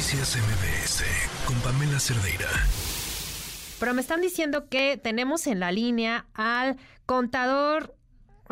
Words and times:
Noticias 0.00 0.34
MBS 0.34 1.04
con 1.44 1.60
Pamela 1.60 2.00
Cerdeira. 2.00 2.48
Pero 3.78 3.92
me 3.92 4.00
están 4.00 4.22
diciendo 4.22 4.66
que 4.70 4.96
tenemos 4.96 5.46
en 5.46 5.60
la 5.60 5.72
línea 5.72 6.24
al 6.32 6.78
contador 7.04 7.94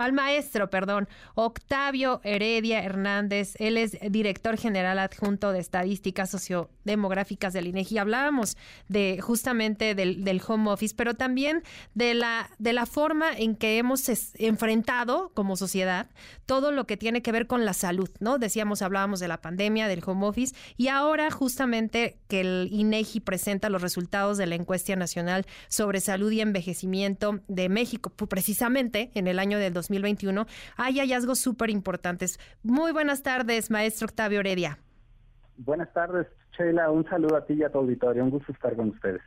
al 0.05 0.13
maestro, 0.13 0.71
perdón, 0.71 1.09
Octavio 1.35 2.21
Heredia 2.25 2.83
Hernández. 2.83 3.55
Él 3.59 3.77
es 3.77 3.97
director 4.11 4.57
general 4.57 4.99
adjunto 4.99 5.53
de 5.53 5.59
estadísticas 5.59 6.31
sociodemográficas 6.31 7.53
del 7.53 7.67
INEGI. 7.67 7.99
Hablábamos 7.99 8.57
de 8.89 9.21
justamente 9.21 9.95
del, 9.95 10.43
home 10.47 10.71
office, 10.71 10.95
pero 10.97 11.15
también 11.15 11.63
de 11.95 12.15
la, 12.15 12.51
de 12.59 12.73
la 12.73 12.87
forma 12.87 13.37
en 13.37 13.57
que 13.57 13.79
hemos 13.79 14.09
enfrentado 14.35 15.31
como 15.35 15.57
sociedad 15.57 16.09
todo 16.47 16.73
lo 16.73 16.87
que 16.87 16.97
tiene 16.97 17.23
que 17.23 17.33
ver 17.33 17.47
con 17.47 17.65
la 17.65 17.75
salud, 17.75 18.09
¿no? 18.21 18.39
Decíamos, 18.39 18.83
hablábamos 18.83 19.21
de 19.21 19.29
la 19.29 19.41
pandemia, 19.41 19.89
del 19.89 20.03
home 20.05 20.27
office, 20.27 20.55
y 20.77 20.89
ahora 20.89 21.31
justamente 21.31 22.19
que 22.29 22.41
el 22.41 22.69
INEGI 22.73 23.21
presenta 23.21 23.69
los 23.69 23.83
resultados 23.83 24.39
de 24.39 24.47
la 24.47 24.55
encuesta 24.55 24.97
nacional 24.97 25.47
sobre 25.69 26.01
salud 26.01 26.31
y 26.31 26.41
envejecimiento 26.41 27.41
de 27.49 27.69
México, 27.69 28.11
precisamente 28.11 29.11
en 29.15 29.27
el 29.27 29.39
año 29.39 29.59
del 29.59 29.73
2020 29.73 29.88
2021, 29.89 30.47
hay 30.77 30.99
hallazgos 30.99 31.39
súper 31.39 31.71
importantes. 31.71 32.39
Muy 32.63 32.93
buenas 32.93 33.23
tardes, 33.23 33.71
maestro 33.71 34.07
Octavio 34.07 34.41
Heredia. 34.41 34.79
Buenas 35.57 35.93
tardes, 35.93 36.27
Sheila. 36.57 36.91
Un 36.91 37.09
saludo 37.09 37.37
a 37.37 37.45
ti 37.45 37.55
y 37.55 37.65
a 37.65 37.71
tu 37.71 37.79
auditorio. 37.79 38.23
Un 38.23 38.31
gusto 38.31 38.53
estar 38.53 38.77
con 38.77 38.91
ustedes. 38.91 39.23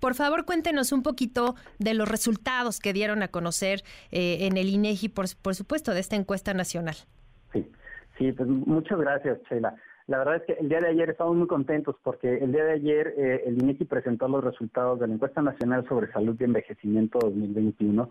Por 0.00 0.14
favor, 0.14 0.44
cuéntenos 0.44 0.92
un 0.92 1.02
poquito 1.02 1.54
de 1.78 1.94
los 1.94 2.08
resultados 2.08 2.80
que 2.80 2.92
dieron 2.92 3.22
a 3.22 3.28
conocer 3.28 3.80
eh, 4.10 4.46
en 4.46 4.58
el 4.58 4.68
INEGI, 4.68 5.08
por, 5.08 5.24
por 5.40 5.54
supuesto, 5.54 5.94
de 5.94 6.00
esta 6.00 6.16
encuesta 6.16 6.52
nacional. 6.52 6.96
Sí, 7.52 7.70
sí, 8.18 8.32
pues 8.32 8.48
muchas 8.48 8.98
gracias, 8.98 9.38
Sheila. 9.48 9.74
La 10.06 10.18
verdad 10.18 10.36
es 10.36 10.42
que 10.42 10.52
el 10.60 10.68
día 10.68 10.80
de 10.80 10.88
ayer 10.88 11.10
estamos 11.10 11.34
muy 11.34 11.48
contentos 11.48 11.96
porque 12.02 12.36
el 12.36 12.52
día 12.52 12.64
de 12.64 12.72
ayer 12.74 13.14
eh, 13.16 13.42
el 13.46 13.60
INEGI 13.60 13.86
presentó 13.86 14.28
los 14.28 14.44
resultados 14.44 15.00
de 15.00 15.08
la 15.08 15.14
encuesta 15.14 15.42
nacional 15.42 15.88
sobre 15.88 16.12
salud 16.12 16.36
y 16.38 16.44
envejecimiento 16.44 17.18
2021 17.18 18.08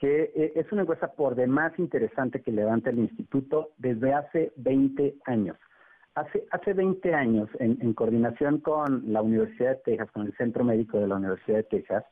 que 0.00 0.32
eh, 0.34 0.52
es 0.56 0.72
una 0.72 0.82
encuesta 0.82 1.12
por 1.12 1.36
demás 1.36 1.78
interesante 1.78 2.40
que 2.40 2.50
levanta 2.50 2.90
el 2.90 2.98
instituto 2.98 3.70
desde 3.76 4.14
hace 4.14 4.52
20 4.56 5.16
años. 5.26 5.56
Hace, 6.14 6.44
hace 6.50 6.72
20 6.72 7.14
años, 7.14 7.48
en, 7.60 7.92
coordinación 7.92 8.58
con 8.58 9.12
la 9.12 9.22
Universidad 9.22 9.70
de 9.70 9.82
Texas, 9.84 10.10
con 10.10 10.26
el 10.26 10.36
Centro 10.36 10.64
Médico 10.64 10.98
de 10.98 11.06
la 11.06 11.16
Universidad 11.16 11.58
de 11.58 11.64
Texas, 11.64 12.04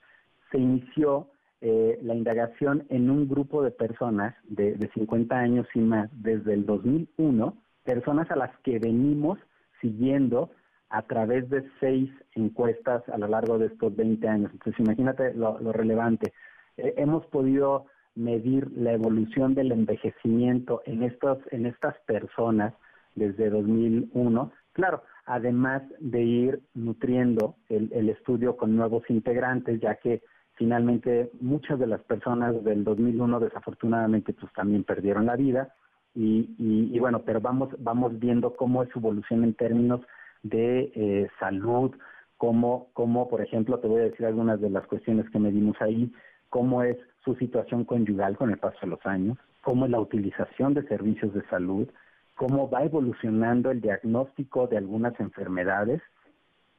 se 0.52 0.58
inició 0.58 1.30
eh, 1.60 1.98
la 2.02 2.14
indagación 2.14 2.86
en 2.90 3.10
un 3.10 3.28
grupo 3.28 3.62
de 3.64 3.72
personas 3.72 4.34
de, 4.44 4.74
de 4.74 4.88
50 4.90 5.36
años 5.36 5.66
y 5.74 5.80
más 5.80 6.10
desde 6.12 6.54
el 6.54 6.64
2001, 6.64 7.56
personas 7.84 8.30
a 8.30 8.36
las 8.36 8.56
que 8.58 8.78
venimos 8.78 9.38
siguiendo 9.80 10.50
a 10.90 11.02
través 11.02 11.50
de 11.50 11.68
seis 11.80 12.10
encuestas 12.34 13.06
a 13.08 13.18
lo 13.18 13.26
largo 13.26 13.58
de 13.58 13.66
estos 13.66 13.94
20 13.96 14.28
años. 14.28 14.50
Entonces, 14.52 14.78
imagínate 14.78 15.34
lo 15.34 15.72
relevante. 15.72 16.32
Eh, 16.78 16.94
hemos 16.96 17.26
podido 17.26 17.86
medir 18.14 18.70
la 18.72 18.92
evolución 18.92 19.54
del 19.54 19.72
envejecimiento 19.72 20.82
en 20.86 21.02
estos 21.02 21.38
en 21.50 21.66
estas 21.66 21.96
personas 22.06 22.72
desde 23.14 23.50
2001 23.50 24.52
claro 24.72 25.02
además 25.26 25.82
de 25.98 26.22
ir 26.22 26.60
nutriendo 26.74 27.56
el, 27.68 28.08
estudio 28.08 28.56
con 28.56 28.76
nuevos 28.76 29.02
integrantes 29.08 29.80
ya 29.80 29.96
que 29.96 30.22
finalmente 30.54 31.30
muchas 31.40 31.78
de 31.78 31.86
las 31.86 32.00
personas 32.02 32.64
del 32.64 32.82
2001 32.82 33.40
desafortunadamente 33.40 34.32
pues 34.32 34.52
también 34.52 34.84
perdieron 34.84 35.26
la 35.26 35.36
vida. 35.36 35.74
Y, 36.14 36.54
y, 36.58 36.98
bueno 36.98 37.22
pero 37.24 37.40
vamos 37.40 37.68
vamos 37.78 38.18
viendo 38.18 38.56
cómo 38.56 38.82
es 38.82 38.88
su 38.90 38.98
evolución 38.98 39.44
en 39.44 39.54
términos 39.54 40.00
de 40.42 40.90
eh, 40.94 41.28
salud 41.38 41.94
como 42.36 42.88
como 42.94 43.28
por 43.28 43.42
ejemplo 43.42 43.78
te 43.78 43.86
voy 43.86 44.00
a 44.00 44.04
decir 44.04 44.26
algunas 44.26 44.60
de 44.60 44.70
las 44.70 44.86
cuestiones 44.86 45.28
que 45.30 45.38
medimos 45.38 45.76
ahí 45.80 46.10
cómo 46.50 46.82
es 46.82 46.96
su 47.24 47.34
situación 47.36 47.84
conyugal 47.84 48.36
con 48.36 48.50
el 48.50 48.58
paso 48.58 48.78
de 48.82 48.88
los 48.88 49.04
años, 49.06 49.38
cómo 49.62 49.84
es 49.84 49.90
la 49.90 50.00
utilización 50.00 50.74
de 50.74 50.82
servicios 50.84 51.34
de 51.34 51.42
salud, 51.48 51.88
cómo 52.34 52.70
va 52.70 52.84
evolucionando 52.84 53.70
el 53.70 53.80
diagnóstico 53.80 54.66
de 54.68 54.78
algunas 54.78 55.18
enfermedades, 55.20 56.00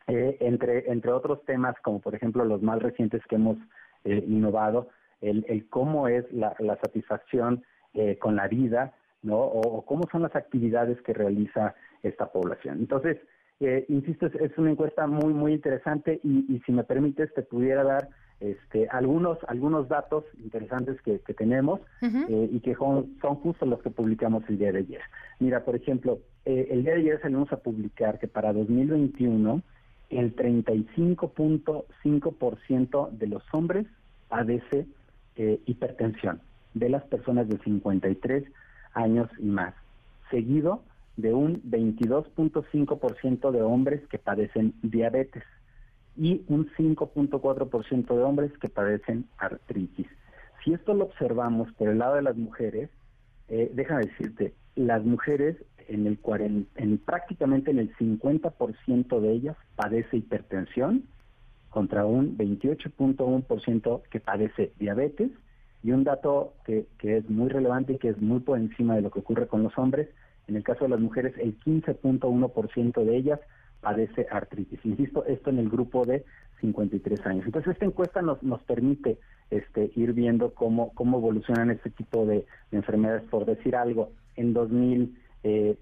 eh, 0.07 0.37
entre, 0.39 0.89
entre 0.89 1.11
otros 1.11 1.43
temas 1.45 1.75
como 1.83 1.99
por 1.99 2.15
ejemplo 2.15 2.43
los 2.45 2.63
más 2.63 2.81
recientes 2.81 3.21
que 3.27 3.35
hemos 3.35 3.57
eh, 4.05 4.23
innovado, 4.27 4.87
el, 5.21 5.67
cómo 5.69 6.07
es 6.07 6.25
la, 6.31 6.55
la 6.59 6.77
satisfacción 6.77 7.63
eh, 7.93 8.17
con 8.17 8.37
la 8.37 8.47
vida, 8.47 8.93
¿no? 9.21 9.37
O, 9.37 9.85
cómo 9.85 10.05
son 10.09 10.21
las 10.21 10.35
actividades 10.35 10.99
que 11.01 11.13
realiza 11.13 11.75
esta 12.01 12.31
población. 12.31 12.79
Entonces, 12.79 13.17
insisto, 13.89 14.27
es, 14.27 14.35
es, 14.35 14.57
una 14.57 14.71
encuesta 14.71 15.05
muy, 15.07 15.33
muy 15.33 15.53
interesante 15.53 16.21
y, 16.23 16.45
y 16.55 16.61
si 16.61 16.71
me 16.71 16.85
permites, 16.85 17.33
te 17.33 17.41
pudiera 17.41 17.83
dar 17.83 18.07
este, 18.39 18.87
algunos 18.89 19.37
algunos 19.47 19.87
datos 19.89 20.23
interesantes 20.41 21.01
que, 21.01 21.19
tenemos 21.33 21.81
eh, 22.01 22.49
y 22.51 22.61
que 22.61 22.73
son, 22.75 23.17
son 23.21 23.35
justo 23.35 23.65
los 23.65 23.81
que 23.81 23.89
publicamos 23.89 24.45
el 24.47 24.57
día 24.57 24.71
de 24.71 24.79
ayer. 24.79 25.01
Mira, 25.39 25.65
por 25.65 25.75
ejemplo, 25.75 26.19
eh, 26.45 26.69
el 26.71 26.83
día 26.83 26.93
de 26.93 26.99
ayer 26.99 27.19
salimos 27.21 27.51
a 27.51 27.57
publicar 27.57 28.17
que 28.19 28.27
para 28.27 28.53
2021 28.53 29.61
el 30.09 30.35
35.5% 30.35 33.09
de 33.11 33.27
los 33.27 33.43
hombres 33.53 33.85
padece 34.27 34.87
eh, 35.35 35.59
hipertensión, 35.65 36.41
de 36.73 36.89
las 36.89 37.03
personas 37.03 37.47
de 37.49 37.59
53 37.59 38.45
años 38.93 39.29
y 39.37 39.45
más, 39.45 39.75
seguido 40.31 40.81
de 41.17 41.33
un 41.33 41.61
22.5% 41.63 43.51
de 43.51 43.61
hombres 43.61 44.01
que 44.07 44.17
padecen 44.17 44.73
diabetes 44.81 45.43
y 46.19 46.43
un 46.49 46.69
5.4% 46.77 48.07
de 48.13 48.23
hombres 48.23 48.51
que 48.59 48.67
padecen 48.67 49.25
artritis. 49.37 50.07
Si 50.63 50.73
esto 50.73 50.93
lo 50.93 51.05
observamos 51.05 51.71
por 51.73 51.87
el 51.87 51.99
lado 51.99 52.15
de 52.15 52.23
las 52.23 52.35
mujeres, 52.35 52.89
eh, 53.47 53.71
déjame 53.73 54.07
decirte, 54.07 54.53
las 54.75 55.03
mujeres 55.05 55.55
en 55.87 56.05
el 56.05 56.19
en 56.75 56.97
prácticamente 56.99 57.71
en 57.71 57.79
el 57.79 57.95
50% 57.95 59.19
de 59.21 59.31
ellas 59.31 59.55
padece 59.75 60.17
hipertensión 60.17 61.05
contra 61.69 62.05
un 62.05 62.37
28.1% 62.37 64.01
que 64.11 64.19
padece 64.19 64.73
diabetes 64.77 65.31
y 65.83 65.91
un 65.91 66.03
dato 66.03 66.53
que, 66.65 66.85
que 66.97 67.17
es 67.17 67.29
muy 67.29 67.47
relevante 67.47 67.93
y 67.93 67.97
que 67.97 68.09
es 68.09 68.21
muy 68.21 68.41
por 68.41 68.59
encima 68.59 68.95
de 68.95 69.01
lo 69.01 69.09
que 69.09 69.19
ocurre 69.19 69.47
con 69.47 69.63
los 69.63 69.77
hombres, 69.77 70.09
en 70.47 70.57
el 70.57 70.63
caso 70.63 70.83
de 70.83 70.89
las 70.89 70.99
mujeres 70.99 71.33
el 71.37 71.57
15.1% 71.59 73.03
de 73.05 73.15
ellas 73.15 73.39
padece 73.81 74.27
artritis. 74.29 74.79
Insisto, 74.85 75.25
esto 75.25 75.49
en 75.49 75.59
el 75.59 75.69
grupo 75.69 76.05
de 76.05 76.25
53 76.61 77.25
años. 77.25 77.45
Entonces, 77.45 77.73
esta 77.73 77.85
encuesta 77.85 78.21
nos, 78.21 78.41
nos 78.43 78.61
permite 78.63 79.17
este, 79.49 79.91
ir 79.95 80.13
viendo 80.13 80.53
cómo, 80.53 80.93
cómo 80.93 81.17
evolucionan 81.17 81.71
este 81.71 81.89
tipo 81.89 82.25
de, 82.25 82.45
enfermedades. 82.71 83.23
Por 83.29 83.45
decir 83.45 83.75
algo, 83.75 84.11
en 84.35 84.53
2001, 84.53 85.11
eh, 85.43 85.77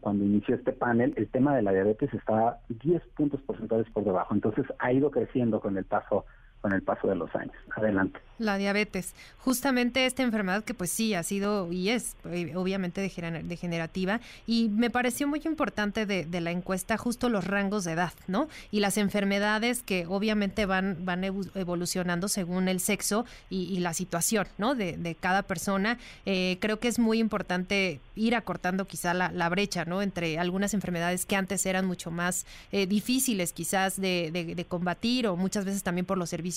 cuando 0.00 0.24
inició 0.24 0.54
este 0.54 0.72
panel, 0.72 1.12
el 1.16 1.28
tema 1.28 1.54
de 1.54 1.62
la 1.62 1.72
diabetes 1.72 2.12
estaba 2.14 2.60
10 2.68 3.02
puntos 3.16 3.40
porcentuales 3.42 3.88
por 3.90 4.04
debajo. 4.04 4.34
Entonces, 4.34 4.66
ha 4.78 4.92
ido 4.92 5.10
creciendo 5.10 5.60
con 5.60 5.76
el 5.76 5.84
paso 5.84 6.24
con 6.60 6.72
el 6.72 6.82
paso 6.82 7.08
de 7.08 7.16
los 7.16 7.34
años. 7.34 7.54
Adelante. 7.74 8.20
La 8.38 8.56
diabetes, 8.56 9.14
justamente 9.38 10.06
esta 10.06 10.22
enfermedad 10.22 10.64
que 10.64 10.72
pues 10.72 10.90
sí 10.90 11.14
ha 11.14 11.22
sido 11.22 11.70
y 11.70 11.90
es 11.90 12.16
eh, 12.24 12.52
obviamente 12.56 13.02
degenerativa 13.02 14.20
y 14.46 14.70
me 14.70 14.88
pareció 14.88 15.28
muy 15.28 15.42
importante 15.44 16.06
de, 16.06 16.40
la 16.40 16.50
encuesta 16.50 16.96
justo 16.96 17.28
los 17.28 17.46
rangos 17.46 17.84
de 17.84 17.92
edad, 17.92 18.14
¿no? 18.26 18.48
Y 18.70 18.80
las 18.80 18.96
enfermedades 18.96 19.82
que 19.82 20.06
obviamente 20.06 20.64
van, 20.64 21.04
van 21.04 21.22
evolucionando 21.22 22.28
según 22.28 22.68
el 22.68 22.80
sexo 22.80 23.26
y, 23.50 23.78
la 23.80 23.92
situación, 23.92 24.46
¿no? 24.56 24.74
De, 24.74 25.16
cada 25.20 25.42
persona. 25.42 25.98
Eh, 26.24 26.56
creo 26.60 26.80
que 26.80 26.88
es 26.88 26.98
muy 26.98 27.18
importante 27.18 28.00
ir 28.14 28.34
acortando 28.34 28.86
quizá 28.86 29.12
la, 29.12 29.48
brecha, 29.50 29.84
¿no? 29.84 30.00
Entre 30.00 30.38
algunas 30.38 30.72
enfermedades 30.72 31.26
que 31.26 31.36
antes 31.36 31.66
eran 31.66 31.84
mucho 31.84 32.10
más 32.10 32.46
eh, 32.72 32.86
difíciles 32.86 33.52
quizás 33.52 34.00
de, 34.00 34.30
de 34.32 34.64
combatir 34.64 35.26
o 35.26 35.36
muchas 35.36 35.66
veces 35.66 35.82
también 35.82 36.06
por 36.06 36.16
los 36.16 36.30
servicios 36.30 36.49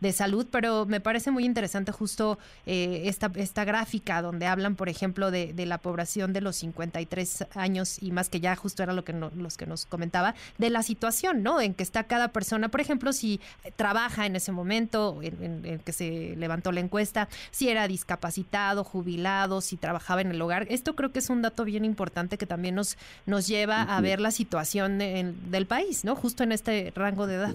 de 0.00 0.12
salud, 0.12 0.46
pero 0.50 0.86
me 0.86 1.00
parece 1.00 1.30
muy 1.30 1.44
interesante 1.44 1.92
justo 1.92 2.38
eh, 2.66 3.02
esta, 3.06 3.30
esta 3.34 3.64
gráfica 3.64 4.22
donde 4.22 4.46
hablan, 4.46 4.76
por 4.76 4.88
ejemplo, 4.88 5.30
de, 5.30 5.54
la 5.66 5.78
población 5.78 6.32
de 6.32 6.40
los 6.40 6.56
53 6.56 7.46
años 7.54 8.02
y 8.02 8.12
más 8.12 8.28
que 8.28 8.40
ya 8.40 8.54
justo 8.56 8.82
era 8.82 8.92
lo 8.92 9.04
que 9.04 9.12
los 9.12 9.56
que 9.56 9.66
nos 9.66 9.86
comentaba, 9.86 10.34
de 10.56 10.70
la 10.70 10.82
situación, 10.82 11.42
¿no? 11.42 11.60
En 11.60 11.74
que 11.74 11.82
está 11.82 12.04
cada 12.04 12.28
persona, 12.28 12.68
por 12.68 12.80
ejemplo, 12.80 13.12
si 13.12 13.40
trabaja 13.76 14.24
en 14.24 14.36
ese 14.36 14.52
momento 14.52 15.18
en, 15.22 15.80
que 15.84 15.92
se 15.92 16.36
levantó 16.36 16.72
la 16.72 16.80
encuesta, 16.80 17.28
si 17.50 17.68
era 17.68 17.88
discapacitado, 17.88 18.84
jubilado, 18.84 19.60
si 19.60 19.76
trabajaba 19.76 20.20
en 20.20 20.30
el 20.30 20.40
hogar. 20.40 20.66
Esto 20.70 20.94
creo 20.94 21.12
que 21.12 21.18
es 21.18 21.28
un 21.28 21.42
dato 21.42 21.64
bien 21.64 21.84
importante 21.84 22.38
que 22.38 22.46
también 22.46 22.74
nos, 22.74 22.96
nos 23.26 23.46
lleva 23.46 23.82
a 23.82 24.00
ver 24.00 24.20
la 24.20 24.30
situación 24.30 24.98
del 24.98 25.66
país, 25.66 26.04
¿no? 26.04 26.14
Justo 26.14 26.44
en 26.44 26.52
este 26.52 26.92
rango 26.94 27.26
de 27.26 27.34
edad. 27.34 27.54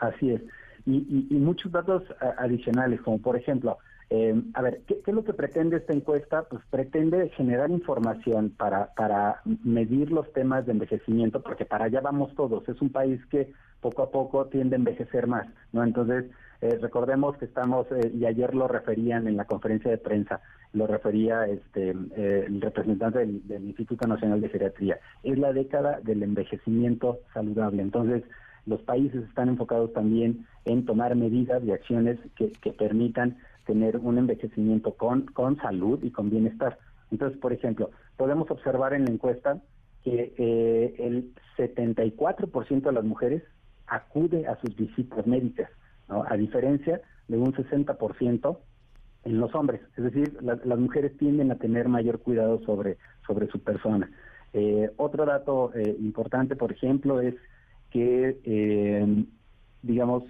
Así 0.00 0.30
es 0.30 0.40
y, 0.88 1.34
muchos 1.34 1.70
datos 1.70 2.02
adicionales, 2.38 3.00
como 3.02 3.18
por 3.18 3.36
ejemplo, 3.36 3.78
Eh, 4.10 4.34
a 4.54 4.62
ver, 4.62 4.80
¿qué, 4.86 5.02
es 5.06 5.14
lo 5.14 5.22
que 5.22 5.34
pretende 5.34 5.76
esta 5.76 5.92
encuesta? 5.92 6.44
Pues 6.44 6.62
pretende 6.70 7.28
generar 7.30 7.70
información 7.70 8.50
para, 8.56 8.94
para 8.94 9.42
medir 9.64 10.10
los 10.10 10.32
temas 10.32 10.64
de 10.64 10.72
envejecimiento, 10.72 11.42
porque 11.42 11.66
para 11.66 11.86
allá 11.86 12.00
vamos 12.00 12.34
todos. 12.34 12.66
Es 12.68 12.80
un 12.80 12.90
país 12.90 13.20
que 13.26 13.52
poco 13.80 14.02
a 14.02 14.10
poco 14.10 14.46
tiende 14.46 14.76
a 14.76 14.78
envejecer 14.78 15.26
más, 15.26 15.46
¿no? 15.72 15.84
Entonces, 15.84 16.24
eh, 16.62 16.78
recordemos 16.80 17.36
que 17.36 17.44
estamos, 17.44 17.86
eh, 17.92 18.10
y 18.12 18.24
ayer 18.24 18.54
lo 18.54 18.66
referían 18.66 19.28
en 19.28 19.36
la 19.36 19.44
conferencia 19.44 19.90
de 19.90 19.98
prensa, 19.98 20.40
lo 20.72 20.86
refería 20.86 21.46
este 21.46 21.90
el 21.90 22.60
representante 22.60 23.18
del, 23.20 23.64
Instituto 23.64 24.06
Nacional 24.08 24.40
de 24.40 24.48
Geriatría, 24.48 24.98
es 25.22 25.38
la 25.38 25.52
década 25.52 26.00
del 26.02 26.22
envejecimiento 26.22 27.20
saludable. 27.32 27.82
Entonces, 27.82 28.24
los 28.68 28.82
países 28.82 29.24
están 29.24 29.48
enfocados 29.48 29.92
también 29.92 30.46
en 30.64 30.84
tomar 30.84 31.16
medidas 31.16 31.62
y 31.64 31.72
acciones 31.72 32.18
que, 32.36 32.52
que 32.52 32.72
permitan 32.72 33.38
tener 33.66 33.96
un 33.98 34.18
envejecimiento 34.18 34.94
con, 34.94 35.26
con 35.26 35.56
salud 35.56 35.98
y 36.02 36.10
con 36.10 36.30
bienestar. 36.30 36.78
Entonces, 37.10 37.38
por 37.38 37.52
ejemplo, 37.52 37.90
podemos 38.16 38.50
observar 38.50 38.92
en 38.94 39.04
la 39.04 39.10
encuesta 39.10 39.60
que 40.04 40.34
eh, 40.36 40.94
el 40.98 41.32
74% 41.56 42.82
de 42.82 42.92
las 42.92 43.04
mujeres 43.04 43.42
acude 43.86 44.46
a 44.46 44.56
sus 44.60 44.76
visitas 44.76 45.26
médicas, 45.26 45.70
a 46.08 46.36
diferencia 46.36 47.00
de 47.26 47.36
un 47.36 47.52
60% 47.52 48.58
en 49.24 49.40
los 49.40 49.54
hombres. 49.54 49.80
Es 49.96 50.04
decir, 50.04 50.36
las 50.42 50.78
mujeres 50.78 51.16
tienden 51.18 51.50
a 51.50 51.56
tener 51.56 51.88
mayor 51.88 52.20
cuidado 52.20 52.60
sobre, 52.64 52.96
sobre 53.26 53.48
su 53.48 53.60
persona. 53.60 54.10
Eh, 54.52 54.90
otro 54.96 55.26
dato 55.26 55.72
eh, 55.74 55.96
importante, 56.00 56.56
por 56.56 56.72
ejemplo, 56.72 57.20
es 57.20 57.34
que, 57.90 59.26
digamos, 59.82 60.24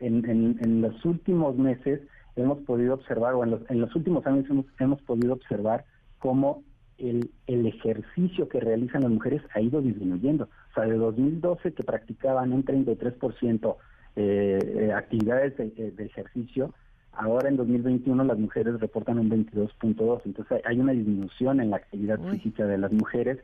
en, 0.00 0.24
en 0.60 0.80
los 0.82 1.04
últimos 1.04 1.56
meses 1.56 2.00
hemos 2.42 2.58
podido 2.60 2.94
observar, 2.94 3.34
o 3.34 3.44
en 3.44 3.50
los, 3.50 3.70
en 3.70 3.80
los 3.80 3.94
últimos 3.94 4.26
años 4.26 4.46
hemos, 4.48 4.66
hemos 4.78 5.02
podido 5.02 5.32
observar 5.32 5.84
cómo 6.18 6.62
el, 6.98 7.30
el, 7.46 7.66
ejercicio 7.66 8.48
que 8.48 8.60
realizan 8.60 9.02
las 9.02 9.10
mujeres 9.10 9.42
ha 9.54 9.60
ido 9.60 9.80
disminuyendo. 9.80 10.44
O 10.44 10.74
sea, 10.74 10.84
de 10.84 10.96
2012 10.96 11.72
que 11.72 11.84
practicaban 11.84 12.52
un 12.52 12.64
33% 12.64 13.76
eh, 14.16 14.58
eh, 14.60 14.92
actividades 14.92 15.56
de, 15.56 16.04
ejercicio, 16.04 16.74
ahora 17.12 17.48
en 17.48 17.56
2021 17.56 18.24
las 18.24 18.38
mujeres 18.38 18.80
reportan 18.80 19.18
un 19.18 19.30
22.2%. 19.30 20.22
Entonces 20.24 20.60
hay 20.64 20.80
una 20.80 20.92
disminución 20.92 21.60
en 21.60 21.70
la 21.70 21.76
actividad 21.76 22.18
física 22.30 22.66
de 22.66 22.78
las 22.78 22.92
mujeres. 22.92 23.38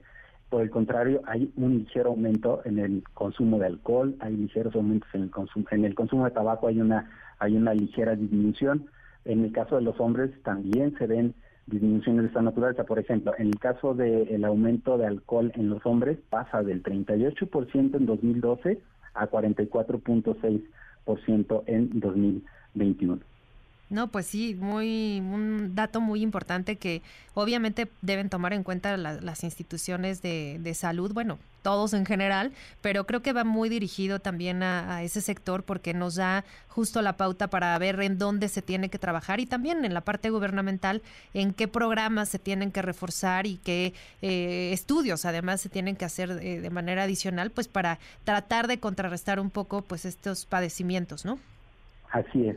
Por 0.55 0.63
el 0.63 0.71
contrario, 0.71 1.21
hay 1.27 1.53
un 1.57 1.79
ligero 1.79 2.11
aumento 2.11 2.63
en 2.65 2.79
el 2.79 3.03
consumo 3.13 3.59
de 3.59 3.67
alcohol, 3.67 4.15
hay 4.21 4.37
ligeros 4.37 4.77
aumentos 4.77 5.09
en 5.13 5.23
el 5.23 5.31
consumo, 5.33 5.67
en 5.73 5.85
el 5.85 5.97
consumo 5.97 6.27
de 6.27 6.31
tabaco 6.31 6.69
hay 6.69 6.81
una 6.81 7.11
hay 7.41 7.57
una 7.57 7.75
ligera 7.75 8.15
disminución. 8.15 8.87
En 9.25 9.43
el 9.43 9.51
caso 9.51 9.75
de 9.75 9.83
los 9.83 9.99
hombres 9.99 10.31
también 10.45 10.97
se 10.97 11.09
ven 11.09 11.35
disminuciones 11.67 12.23
de 12.23 12.29
esta 12.29 12.41
naturaleza. 12.41 12.85
Por 12.85 13.01
ejemplo, 13.01 13.33
en 13.37 13.49
el 13.49 13.59
caso 13.59 13.95
del 13.95 14.45
aumento 14.45 14.97
de 14.97 15.09
alcohol 15.09 15.51
en 15.57 15.71
los 15.71 15.85
hombres 15.85 16.19
pasa 16.31 16.63
del 16.63 16.85
38% 16.85 17.97
en 17.97 18.07
2012 18.07 18.81
a 19.15 19.29
44.6% 19.29 21.63
en 21.67 21.99
2021. 21.99 23.19
No, 23.91 24.09
pues 24.09 24.27
sí, 24.27 24.55
muy 24.55 25.21
un 25.21 25.75
dato 25.75 26.01
muy 26.01 26.23
importante 26.23 26.77
que 26.77 27.03
obviamente 27.35 27.89
deben 28.01 28.31
tomar 28.31 28.53
en 28.53 28.63
cuenta 28.63 28.97
las 28.97 29.45
instituciones 29.45 30.23
de, 30.23 30.59
de, 30.61 30.75
salud, 30.75 31.13
bueno, 31.13 31.39
todos 31.65 31.95
en 31.95 32.05
general, 32.05 32.53
pero 32.83 33.07
creo 33.07 33.23
que 33.23 33.33
va 33.33 33.45
muy 33.45 33.69
dirigido 33.69 34.21
también 34.21 34.63
a, 34.63 35.03
ese 35.03 35.21
sector 35.21 35.65
porque 35.65 35.95
nos 35.95 36.15
da 36.15 36.45
justo 36.69 37.03
la 37.03 37.17
pauta 37.17 37.49
para 37.49 37.77
ver 37.79 38.01
en 38.03 38.19
dónde 38.19 38.49
se 38.49 38.63
tiene 38.63 38.89
que 38.89 38.99
trabajar 38.99 39.41
y 39.41 39.47
también 39.47 39.85
en 39.85 39.95
la 39.95 40.03
parte 40.03 40.29
gubernamental 40.29 41.03
en 41.33 41.55
qué 41.55 41.69
programas 41.69 42.29
se 42.29 42.39
tienen 42.39 42.71
que 42.71 42.83
reforzar 42.83 43.47
y 43.47 43.57
qué 43.57 43.95
eh, 44.23 44.71
estudios 44.73 45.25
además 45.25 45.61
se 45.61 45.69
tienen 45.69 45.97
que 45.97 46.05
hacer 46.05 46.31
eh, 46.31 46.61
de 46.61 46.71
manera 46.71 47.05
adicional, 47.05 47.51
pues 47.51 47.69
para 47.69 47.99
tratar 48.25 48.67
de 48.67 48.79
contrarrestar 48.79 49.41
un 49.41 49.51
poco 49.51 49.83
pues 49.83 50.05
estos 50.05 50.47
padecimientos, 50.47 51.25
¿no? 51.25 51.39
Así 52.11 52.49
es. 52.49 52.57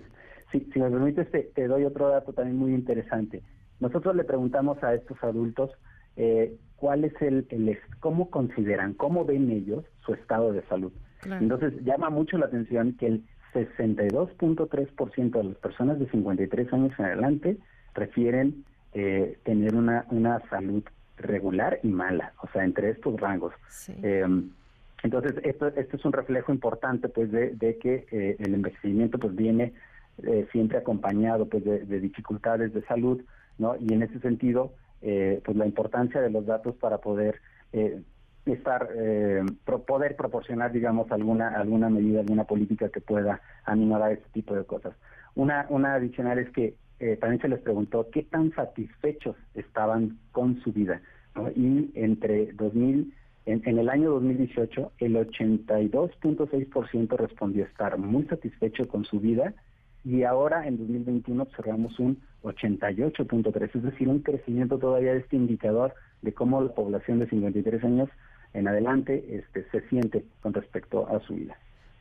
Si, 0.52 0.60
si 0.72 0.80
me 0.80 0.90
permites, 0.90 1.30
te, 1.32 1.68
doy 1.68 1.84
otro 1.84 2.10
dato 2.10 2.34
también 2.34 2.58
muy 2.58 2.74
interesante. 2.74 3.42
Nosotros 3.80 4.16
le 4.16 4.24
preguntamos 4.24 4.82
a 4.84 4.94
estos 4.94 5.22
adultos 5.24 5.72
eh, 6.16 6.56
cuál 6.78 7.04
es 7.04 7.14
el, 7.22 7.46
el, 7.50 7.78
cómo 8.00 8.30
consideran, 8.30 8.94
cómo 8.94 9.26
ven 9.26 9.52
ellos 9.52 9.84
su 10.06 10.14
estado 10.14 10.54
de 10.54 10.64
salud. 10.64 10.92
Entonces 11.26 11.74
llama 11.84 12.10
mucho 12.10 12.38
la 12.38 12.46
atención 12.46 12.94
que 12.94 13.08
el 13.08 13.24
62.3% 13.54 15.32
de 15.32 15.44
las 15.44 15.58
personas 15.58 16.00
de 16.00 16.10
53 16.10 16.74
años 16.74 16.94
en 16.98 17.06
adelante 17.06 17.58
refieren 17.94 18.64
eh, 18.94 19.38
tener 19.44 19.76
una, 19.76 20.06
una 20.10 20.40
salud 20.50 20.84
regular 21.18 21.80
y 21.84 21.88
mala, 21.88 22.34
o 22.42 22.48
sea, 22.50 22.64
entre 22.64 22.92
estos 22.92 23.20
rangos. 23.20 23.54
Em, 24.02 24.52
entonces, 25.04 25.34
esto, 25.44 25.68
esto 25.68 25.98
es 25.98 26.06
un 26.06 26.14
reflejo 26.14 26.52
importante 26.52 27.10
pues 27.10 27.32
de, 27.32 27.52
de 27.56 27.78
que 27.78 28.08
eh, 28.12 28.36
el 28.40 28.54
envejecimiento 28.54 29.18
pues 29.20 29.36
viene 29.36 29.74
eh, 30.24 30.48
siempre 30.52 30.80
acompañado 30.80 31.48
pues 31.48 31.64
de, 31.64 32.00
dificultades 32.00 32.74
de 32.74 32.82
salud, 32.86 33.22
¿no? 33.60 33.76
Y 33.80 33.94
en 33.94 34.02
ese 34.02 34.20
sentido, 34.20 34.74
eh, 35.04 35.44
pues 35.46 35.56
la 35.56 35.68
importancia 35.68 36.20
de 36.22 36.32
los 36.32 36.48
datos 36.48 36.76
para 36.76 36.98
poder 36.98 37.40
eh, 37.72 38.02
estar, 38.48 38.90
poder 39.86 40.16
proporcionar, 40.16 40.72
digamos, 40.72 41.12
alguna 41.12 41.50
alguna 41.50 41.90
medida, 41.90 42.22
alguna 42.22 42.46
política 42.46 42.90
que 42.90 43.02
pueda 43.02 43.42
animar 43.66 44.02
a 44.02 44.12
este 44.12 44.28
tipo 44.30 44.56
de 44.56 44.64
cosas. 44.64 44.96
Una 45.36 45.68
una 45.70 45.94
adicional 45.94 46.40
es 46.40 46.50
que 46.50 46.74
también 47.20 47.40
se 47.40 47.50
les 47.50 47.60
preguntó 47.60 48.10
qué 48.12 48.24
tan 48.24 48.52
satisfechos 48.54 49.36
estaban 49.54 50.18
con 50.32 50.60
su 50.62 50.74
vida, 50.74 51.00
Y 51.56 51.92
entre 51.94 52.54
2000 52.54 53.14
en, 53.46 53.62
en, 53.66 53.78
el 53.78 53.90
año 53.90 54.10
2018, 54.12 54.94
el 54.98 55.16
82.6% 55.16 57.18
respondió 57.18 57.66
estar 57.66 58.00
muy 58.00 58.26
satisfecho 58.26 58.88
con 58.88 59.06
su 59.06 59.20
vida 59.20 59.54
y 60.04 60.24
ahora 60.24 60.68
en 60.68 60.78
2021 60.78 61.44
observamos 61.44 62.00
un 62.00 62.20
88.3, 62.44 63.76
es 63.76 63.84
decir, 63.84 64.08
un 64.08 64.20
crecimiento 64.20 64.78
todavía 64.78 65.14
de 65.14 65.20
este 65.20 65.36
indicador 65.36 65.94
de 66.22 66.34
cómo 66.34 66.62
la 66.62 66.74
población 66.74 67.20
de 67.20 67.30
53 67.30 67.84
años 67.84 68.10
en 68.54 68.68
adelante 68.68 69.24
este, 69.30 69.70
se 69.72 69.88
siente 69.90 70.26
con 70.42 70.54
respecto 70.54 71.08
a 71.08 71.20
su 71.22 71.36
vida. 71.36 71.58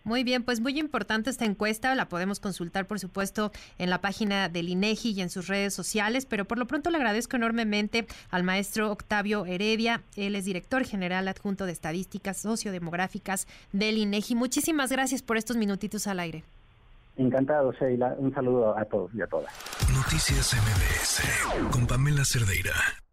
Muy 0.07 0.23
bien, 0.23 0.45
pues 0.45 0.61
muy 0.61 0.79
importante 0.79 1.31
esta 1.31 1.47
encuesta, 1.47 1.93
la 1.97 2.09
podemos 2.09 2.39
consultar 2.39 2.87
por 2.87 3.01
supuesto 3.01 3.51
en 3.77 3.91
la 3.91 4.01
página 4.01 4.49
del 4.49 4.69
INEGI 4.69 5.11
y 5.11 5.21
en 5.21 5.31
sus 5.31 5.49
redes 5.49 5.75
sociales, 5.75 6.27
pero 6.27 6.45
por 6.45 6.59
lo 6.59 6.69
pronto 6.69 6.91
le 6.91 6.99
agradezco 6.99 7.35
enormemente 7.35 8.07
al 8.31 8.45
maestro 8.45 8.93
Octavio 8.93 9.47
Heredia, 9.47 10.03
él 10.15 10.37
es 10.37 10.45
director 10.45 10.85
general 10.85 11.27
adjunto 11.27 11.67
de 11.67 11.73
estadísticas 11.73 12.37
sociodemográficas 12.37 13.49
del 13.73 13.99
INEGI. 13.99 14.37
Muchísimas 14.37 14.93
gracias 14.93 15.23
por 15.23 15.39
estos 15.39 15.57
minutitos 15.57 16.07
al 16.07 16.21
aire. 16.21 16.45
Encantado, 17.17 17.73
Sheila. 17.73 18.15
Un 18.19 18.33
saludo 18.35 18.77
a 18.77 18.85
todos 18.85 19.11
y 19.15 19.23
a 19.23 19.27
todas. 19.27 19.53
Noticias 19.95 20.55
MBS 20.55 21.71
con 21.71 21.87
Pamela 21.87 22.25
Cerdeira. 22.25 23.06